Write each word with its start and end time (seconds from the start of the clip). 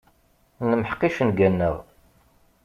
Nemḥeq 0.69 1.01
icenga-nneɣ. 1.07 1.75